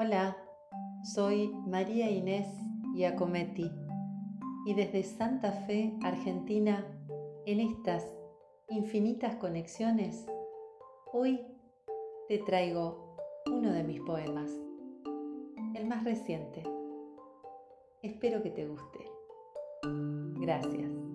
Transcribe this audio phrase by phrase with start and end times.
[0.00, 0.36] Hola,
[1.02, 2.46] soy María Inés
[2.94, 3.68] Giacometti
[4.64, 6.86] y desde Santa Fe, Argentina,
[7.46, 8.06] en estas
[8.68, 10.24] infinitas conexiones,
[11.12, 11.44] hoy
[12.28, 13.16] te traigo
[13.50, 14.52] uno de mis poemas,
[15.74, 16.62] el más reciente.
[18.00, 19.00] Espero que te guste.
[20.38, 21.07] Gracias.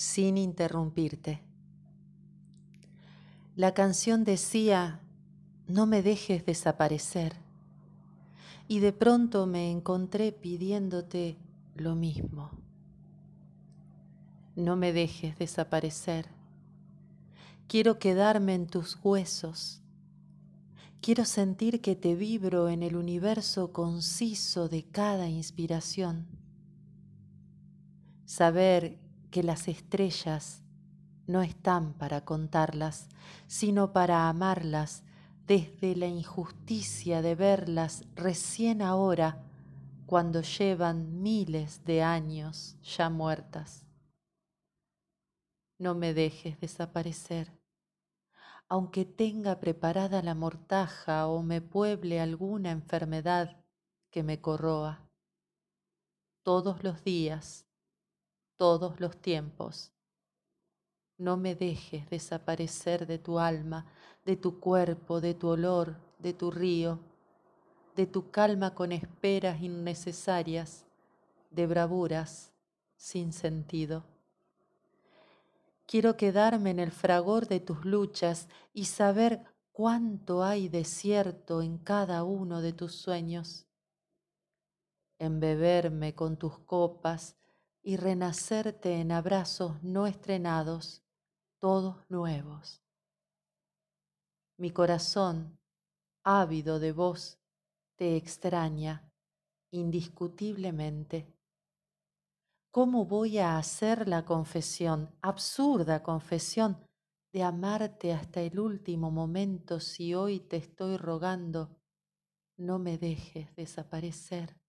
[0.00, 1.42] Sin interrumpirte.
[3.54, 5.02] La canción decía,
[5.68, 7.36] no me dejes desaparecer.
[8.66, 11.36] Y de pronto me encontré pidiéndote
[11.74, 12.50] lo mismo.
[14.56, 16.28] No me dejes desaparecer.
[17.68, 19.82] Quiero quedarme en tus huesos.
[21.02, 26.26] Quiero sentir que te vibro en el universo conciso de cada inspiración.
[28.24, 28.98] Saber
[29.30, 30.62] que las estrellas
[31.26, 33.08] no están para contarlas,
[33.46, 35.04] sino para amarlas
[35.46, 39.42] desde la injusticia de verlas recién ahora
[40.06, 43.86] cuando llevan miles de años ya muertas.
[45.78, 47.56] No me dejes desaparecer,
[48.68, 53.64] aunque tenga preparada la mortaja o me pueble alguna enfermedad
[54.10, 55.08] que me corroa.
[56.42, 57.69] Todos los días
[58.60, 59.90] todos los tiempos.
[61.16, 63.86] No me dejes desaparecer de tu alma,
[64.26, 66.98] de tu cuerpo, de tu olor, de tu río,
[67.96, 70.84] de tu calma con esperas innecesarias,
[71.50, 72.52] de bravuras
[72.98, 74.04] sin sentido.
[75.86, 82.24] Quiero quedarme en el fragor de tus luchas y saber cuánto hay desierto en cada
[82.24, 83.64] uno de tus sueños.
[85.18, 87.36] Embeberme con tus copas
[87.82, 91.02] y renacerte en abrazos no estrenados,
[91.58, 92.82] todos nuevos.
[94.58, 95.58] Mi corazón,
[96.22, 97.38] ávido de vos,
[97.96, 99.10] te extraña
[99.70, 101.32] indiscutiblemente.
[102.70, 106.86] ¿Cómo voy a hacer la confesión, absurda confesión,
[107.32, 111.80] de amarte hasta el último momento si hoy te estoy rogando,
[112.56, 114.59] no me dejes desaparecer?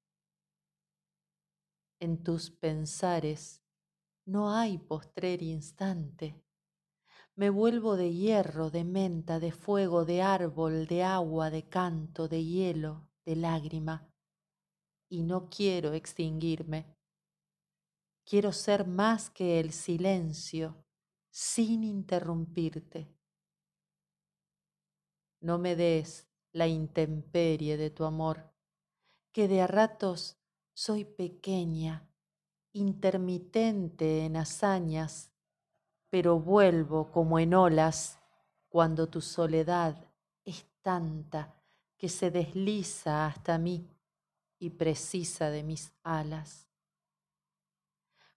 [2.02, 3.62] En tus pensares
[4.26, 6.44] no hay postrer instante.
[7.36, 12.44] Me vuelvo de hierro, de menta, de fuego, de árbol, de agua, de canto, de
[12.44, 14.12] hielo, de lágrima,
[15.10, 16.98] y no quiero extinguirme.
[18.26, 20.84] Quiero ser más que el silencio,
[21.30, 23.16] sin interrumpirte.
[25.40, 28.52] No me des la intemperie de tu amor,
[29.32, 30.41] que de a ratos
[30.84, 32.10] soy pequeña,
[32.74, 35.32] intermitente en hazañas,
[36.10, 38.20] pero vuelvo como en olas
[38.68, 40.10] cuando tu soledad
[40.44, 41.54] es tanta
[42.00, 43.88] que se desliza hasta mí
[44.58, 46.68] y precisa de mis alas.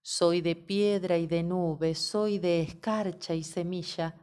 [0.02, 4.14] Soy de piedra y de nube, soy de escarcha y semilla.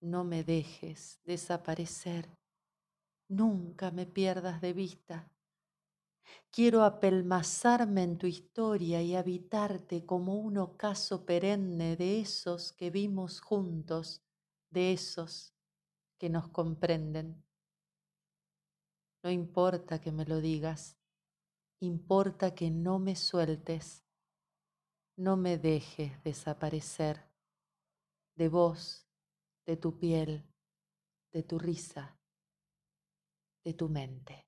[0.00, 2.26] No me dejes desaparecer,
[3.28, 5.30] nunca me pierdas de vista.
[6.50, 13.40] Quiero apelmazarme en tu historia y habitarte como un ocaso perenne de esos que vimos
[13.40, 14.22] juntos,
[14.70, 15.54] de esos
[16.18, 17.44] que nos comprenden.
[19.22, 20.96] No importa que me lo digas,
[21.80, 24.04] importa que no me sueltes,
[25.16, 27.28] no me dejes desaparecer
[28.36, 29.06] de vos,
[29.66, 30.44] de tu piel,
[31.32, 32.18] de tu risa,
[33.64, 34.47] de tu mente.